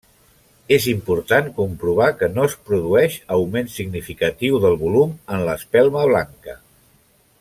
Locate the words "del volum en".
4.65-5.45